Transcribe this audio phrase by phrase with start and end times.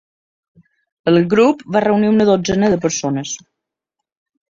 [1.11, 3.35] El grup va reunir una dotzena de persones.